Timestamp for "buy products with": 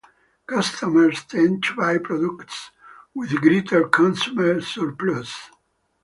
1.75-3.39